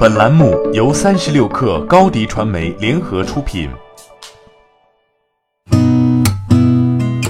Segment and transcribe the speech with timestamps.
[0.00, 3.68] 本栏目由三十六氪高低传媒联合出品。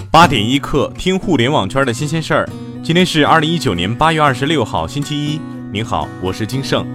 [0.08, 2.48] 八点一刻，听互联网圈的新鲜事儿。
[2.80, 5.40] 今天是二零一九年八月二十六号，星期一。
[5.72, 6.86] 您好，我是金盛。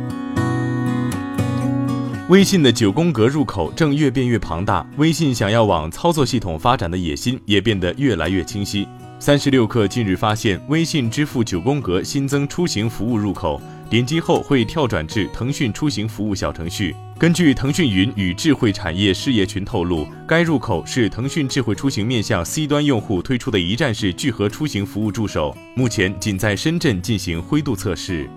[2.30, 8.88] 微信的九宫格入口正越变越庞大，微信想要往操作系统发展的野心也变得越来越清晰。
[9.20, 13.62] 三十六氪近日发现，微信支付九宫格新增出行服务入口。
[13.90, 16.96] 点击后会跳转至腾讯出行服务小程序。
[17.18, 28.30] 根据腾讯云与智慧产业事业群透露，该入口是腾讯智慧出行面向 C 端用户推出的一站式聚合出行服务助手，目前仅在深圳进行灰度测试。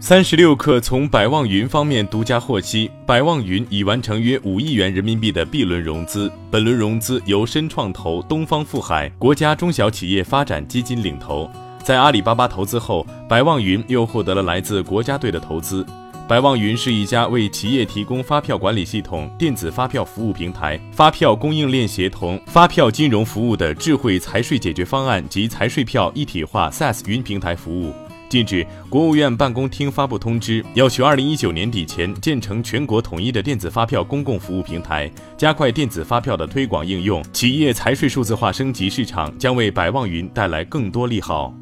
[0.00, 11.48] 三十六氪从百望云方面独家获悉，百望云已完成约五亿元人民币的 B 轮融资，本轮融资由深创投、东方富海、国家中小企业发展基金领投。
[11.84, 15.84] 在阿里巴巴投资后，百望云又获得了来自国家队的投资。
[16.26, 27.92] 百望云是一家为企业提供发票管理系统、电子发票服务平台、发票供应链协同、发票金融服务的智慧财税解决方案及财税票一体化 SaaS 云平台服务。
[28.30, 37.22] 近日，国务院办公厅发布通知，要求二零一九年底前建成全国统一的电子发票公共服务平台，加快电子发票的推广应用。
[37.34, 41.54] 企业财税数字化升级市场将为百望云带来更多利好。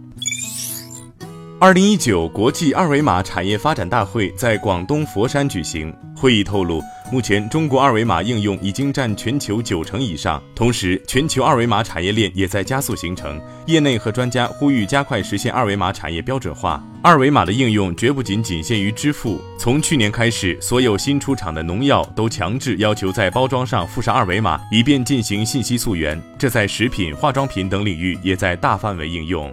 [1.63, 5.95] 二零一九国际二维码产业发展大会在广东佛山举行。
[6.17, 6.83] 会议透露，
[7.13, 13.41] 目前中国二维码应用已经占全球九成以上，同时全球二维码产业链也在加速形成。
[13.67, 16.83] 业内和专家呼吁加快实现二维码产业标准化。
[17.01, 19.41] 二维码的应用绝不仅仅限于支付。
[19.57, 26.21] 从去年开始，所有新出厂的农药都强制要求在包装上附上二维码，以便进行信息溯源。
[26.37, 29.49] 这在食品、化妆品等领域也在大范围应用。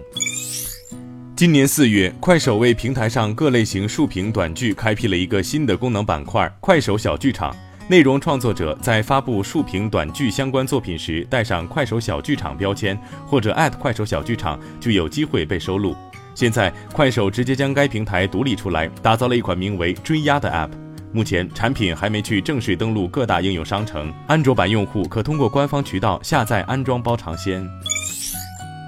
[1.40, 7.56] 今年四月，快手为平台上各类型竖屏短剧开辟了一个新的功能板块——快手小剧场。
[7.88, 15.96] 内容创作者在发布竖屏短剧相关作品时，带上“快手小剧场”标签或者快手小剧场，就有机会被收录。
[16.34, 20.68] 现在，快手直接将该平台独立出来，打造了一款名为“追鸭”的 App。
[21.10, 27.66] 目前，产品还没去正式登陆各大应用商城，安卓版用户可通过官方渠道下载安装包尝鲜。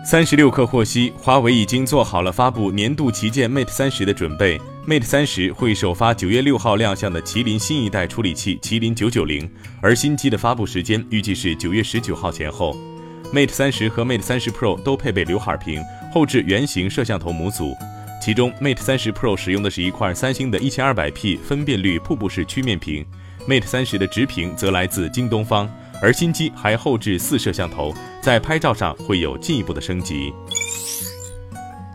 [0.04, 4.60] 三十六氪获悉，华为已经做好了发布年度旗舰 Mate 三十的准备。
[4.84, 9.48] Mate 三十会首发九月六号亮相的麒麟新一代处理器麒麟九九零，
[9.80, 12.76] 而新机的发布时间预计是九月十九号前后。
[13.32, 15.80] Mate 三十和 Mate 三十 Pro 都配备刘海屏，
[16.12, 17.72] 后置圆形摄像头模组。
[18.20, 23.06] 其中 Mate 三十 Pro 使用的是一块三星的一千二百 P 分辨率瀑布式曲面屏
[23.48, 25.72] ，Mate 三十的直屏则来自京东方。
[26.02, 30.32] 而新机还后置四摄像头，在拍照上会有进一步的升级。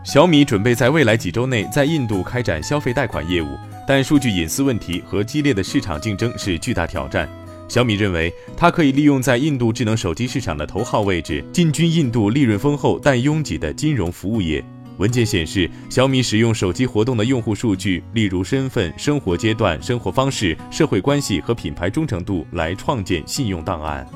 [0.02, 3.48] 小米准备在未来几周内在印度开展消费贷款业务，
[3.86, 7.28] 但数据隐私问题和激烈的市场竞争是巨大挑战。
[7.68, 14.64] 小米认为，它可以利用在印度智能手机市场的头号位置，进军印度利润丰厚但拥挤的金融服务业。
[14.98, 24.06] 文件显示，小米使用手机活动的用户数据，例如身份、生活阶段、生活方式、社会关系和品牌忠诚度，来创建信用档案。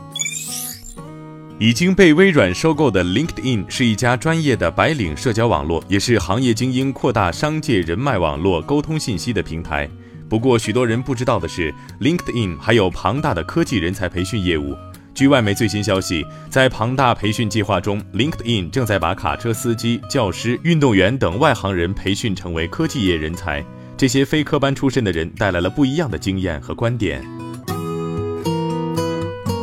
[1.58, 9.88] 已经被微软收购的 LinkedIn 是一家专业的白领社交网络，也是行业精英扩大商界人脉网络、沟通信息的平台。
[10.28, 14.74] 不过，许多人不知道的是，LinkedIn 还有庞大的科技人才培训业务。
[15.14, 23.62] 据外媒最新消息，在庞大培训计划中，LinkedIn 正在把卡车司机、教师、运动员等外行人培训成为科技业人才。
[23.94, 27.22] 这些非科班出身的人带来了不一样的经验和观点。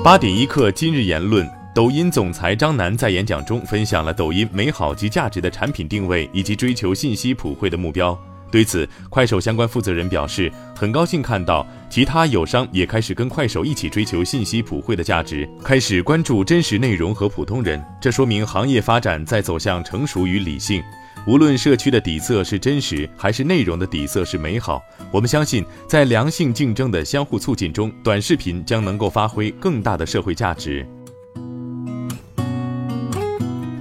[0.04, 8.18] 八点一刻，今日言论：抖音总裁张楠在演讲中分享了抖音美好及价值的产品定位以及追求信息普惠的目标。
[8.52, 17.80] 对此，快手相关负责人表示，很高兴看到其他友商也开始跟快手一起追求信息普惠的价值，开始关注真实内容和普通人。
[18.02, 20.82] 这说明行业发展在走向成熟与理性。
[21.28, 24.81] 无论社区的底色是真实，还是内容的底色是美好，
[25.12, 30.88] 我们相信，在良性竞争的相互促进中，短视频将能够发挥更大的社会价值。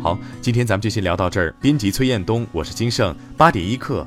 [0.03, 1.55] 好，今天咱们就先聊到这儿。
[1.61, 4.07] 编辑崔彦东，我是金盛，八点一刻。